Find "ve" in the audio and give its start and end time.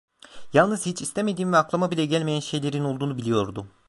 1.53-1.57